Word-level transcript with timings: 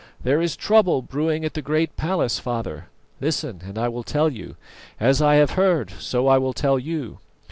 There 0.23 0.41
is 0.41 0.55
trouble 0.57 1.03
brewing 1.03 1.45
at 1.45 1.53
the 1.53 1.61
Great 1.61 1.95
Place, 1.95 2.39
father. 2.39 2.87
Listen, 3.19 3.61
and 3.63 3.77
I 3.77 3.87
will 3.87 4.01
tell 4.01 4.29
you; 4.31 4.55
as 4.99 5.21
I 5.21 5.35
have 5.35 5.51
heard, 5.51 5.91
so 5.99 6.25
I 6.27 6.39
will 6.39 6.53
tell 6.53 6.79
you. 6.79 7.19